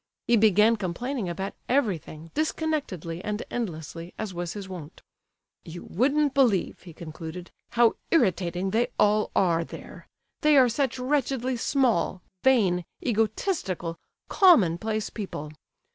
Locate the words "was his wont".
4.33-5.03